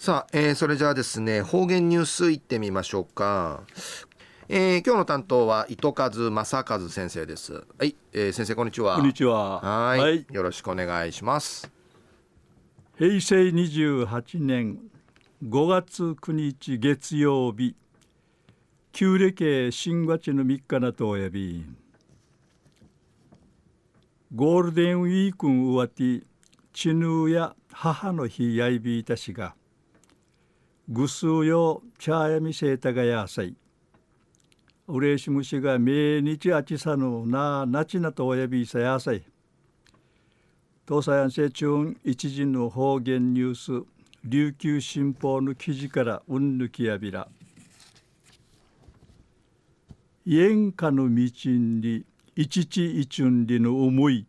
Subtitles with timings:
[0.00, 3.64] さあ、えー、それじゃあですね方言ニュースいってみましょうか、
[4.48, 7.66] えー、今日の担当は糸数正和先生です。
[7.78, 8.96] はい、えー、先生こんにちは。
[8.96, 9.60] こんにちは。
[9.60, 11.70] はいよろしくお願いします。
[12.96, 14.78] 平成28年
[15.46, 17.76] 5月9日月曜日
[18.92, 21.62] 旧暦新月の3日なとおやび
[24.34, 26.22] ゴールデンウィークンうわて
[26.72, 29.54] ちぬや母の日やいびいたしが
[30.90, 33.54] ぐすうよ茶やみせたがやさい
[34.88, 39.22] うれしむしがめにちあちさぬななちなとおやびさやさい
[40.90, 43.86] 東西安政中一時の方言ニュース。
[44.24, 47.28] 琉球新報の記事からうんぬきやびら。
[50.26, 52.04] 縁下の道に
[52.34, 54.26] 一ち一んりの思い。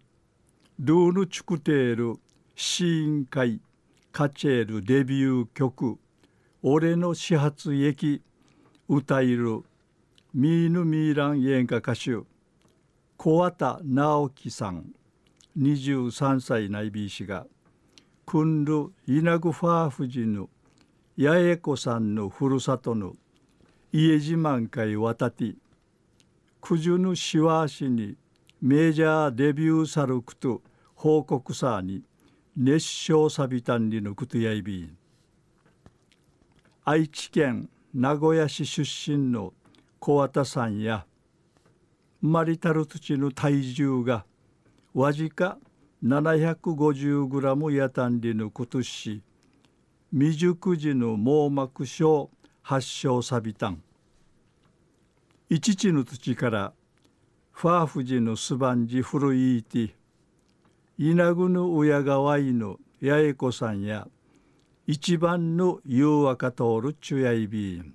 [0.77, 2.19] ルーヌチュクテール
[2.55, 3.59] 試飲会。
[4.11, 5.97] カチェールデビュー曲。
[6.63, 8.21] 俺の始発駅
[8.87, 9.63] 歌いる
[10.31, 12.19] ミーヌミーラン演歌歌手。
[13.17, 14.93] 小畑直樹さん。
[15.57, 17.47] 23歳内ビー氏が。
[18.27, 20.49] くんる稲ぐファーフジの
[21.17, 23.13] 八重子さんのふるさとの。
[23.91, 25.55] 家自慢会渡て。
[26.61, 28.17] 九十のしわしに。
[28.61, 30.61] メジャーデビューさるくと
[30.93, 32.03] 報告さに。
[32.55, 35.00] 熱唱さびたんりのくとやいびん
[36.93, 39.53] 愛知県名古屋市出身の
[39.99, 41.05] 小畑さんや
[42.21, 44.25] 生まれたる土の体重が
[44.93, 45.57] わじか
[46.03, 49.23] 750グラムやたんりのことし
[50.11, 52.29] 未熟児の網膜症
[52.61, 53.81] 発症さびたん
[55.49, 56.73] 一地の土から
[57.53, 59.95] ファーフジのすばんじ古いて
[60.97, 64.09] 稲ぐぬ親がわいの八重子さんや
[64.93, 67.93] 一番の誘惑通るちゅやいびん。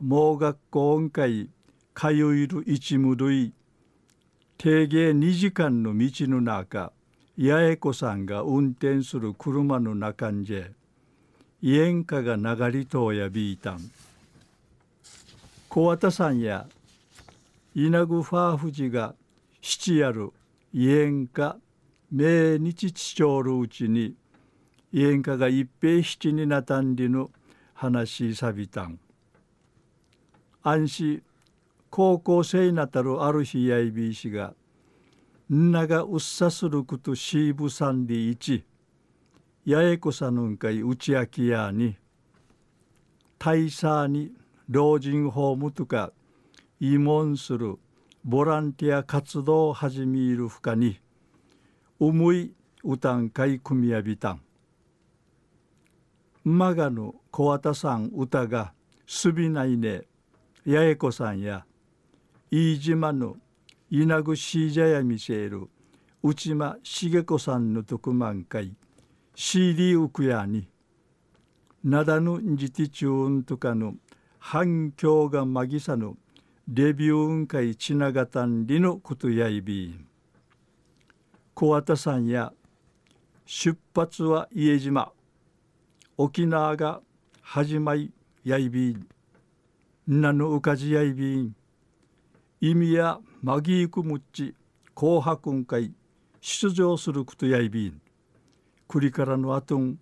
[0.00, 1.50] 盲学校音会
[1.94, 3.52] 通いる一無類。
[4.56, 6.92] 定芸2時間の道の中
[7.38, 10.62] 八重子さんが運転する車の中んじゃ。
[11.62, 13.80] 演歌が流りとやびいたん
[15.68, 16.66] 小畑さんや
[17.74, 19.14] 稲具ファーフジが
[19.60, 20.32] 七やる
[20.74, 21.58] 演歌
[22.10, 24.14] 命日地長るうちに
[24.92, 27.28] 演歌が一平七になたんりぬ
[27.74, 28.98] 話さびたん。
[30.62, 31.22] 安心
[31.88, 34.54] 高校生なたるある日やいびいしが
[35.52, 38.64] んながうっさすることしぶさんりいち
[39.66, 41.96] 八重子さぬんかいうちあきやに
[43.38, 44.32] 大佐に
[44.68, 46.12] 老人ホームとか
[46.80, 47.78] 慰問する
[48.24, 51.00] ボランティア活動を始めるふかに
[51.98, 52.52] 思い
[52.84, 54.40] 歌んかい組みやびたん
[56.44, 58.72] マガの小畑さん歌が
[59.06, 60.02] すびないね。
[60.66, 61.66] 八重子さんや
[62.50, 63.36] 飯島の
[63.90, 65.68] 稲ぐしいじゃやみせる
[66.22, 68.74] 内間茂子さんの特番会
[69.34, 70.68] CD ウクヤに
[71.84, 73.94] なだぬんじてちゅうんとかの
[74.38, 76.16] 反響がまぎさぬ
[76.68, 79.88] デビュー運会ちながたんりのことやいび。
[79.88, 80.06] ん
[81.54, 82.52] 小畑さんや
[83.44, 85.12] 出発は家島。
[86.22, 87.00] 沖縄が
[87.40, 88.12] 始まり
[88.44, 89.06] やいびん
[90.06, 91.56] なのうかじやいびん。
[92.60, 94.54] 意味やまぎいくむっち
[94.94, 95.94] 紅白ん会
[96.42, 98.02] 出場することやいびん。
[98.86, 99.98] くりからのあとん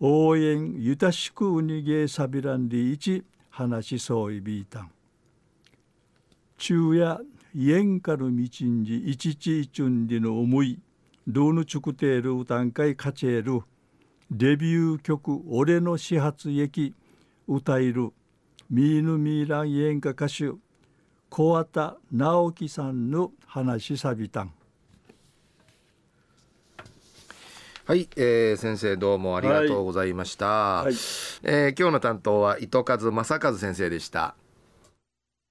[0.00, 4.90] 応援ゆたしくうにげさびらんりいち話しそういびいたん。
[6.58, 7.20] 昼夜
[7.54, 10.80] 縁かる道んじいちちいちゅんりの思い
[11.24, 13.62] どうぬちゅくている歌んかいかちえる。
[14.30, 16.94] デビュー曲「俺の始発駅」
[17.46, 18.12] 歌える
[18.68, 20.50] ミーヌミーラン演歌歌手
[21.30, 24.52] 小畑直樹さんの話さびたん。
[27.84, 30.94] はい、えー、先生どうもありがとうございました、はいはい、
[31.44, 34.34] えー、今日の担当は糸数正和先生でした